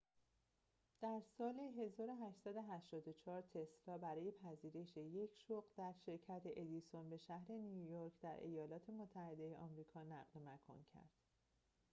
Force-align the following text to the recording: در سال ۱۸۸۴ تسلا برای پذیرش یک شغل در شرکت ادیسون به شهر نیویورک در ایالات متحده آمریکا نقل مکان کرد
در 1.01 1.21
سال 1.37 1.53
۱۸۸۴ 1.75 3.51
تسلا 3.55 3.97
برای 3.97 4.31
پذیرش 4.31 4.97
یک 4.97 5.29
شغل 5.47 5.67
در 5.77 5.93
شرکت 6.05 6.41
ادیسون 6.45 7.09
به 7.09 7.17
شهر 7.17 7.51
نیویورک 7.51 8.13
در 8.21 8.37
ایالات 8.41 8.89
متحده 8.89 9.57
آمریکا 9.57 10.03
نقل 10.03 10.39
مکان 10.39 10.83
کرد 10.93 11.11